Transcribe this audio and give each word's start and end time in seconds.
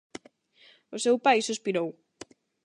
O 0.95 0.97
seu 1.05 1.15
pai 1.25 1.37
suspirou. 1.41 1.89